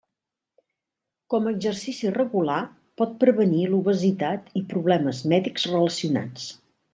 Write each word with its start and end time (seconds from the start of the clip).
Com 1.33 1.49
a 1.49 1.51
exercici 1.55 2.13
regular, 2.15 2.57
pot 3.01 3.13
prevenir 3.25 3.61
l'obesitat 3.75 4.49
i 4.61 4.63
problemes 4.73 5.21
mèdics 5.35 5.69
relacionats. 5.75 6.51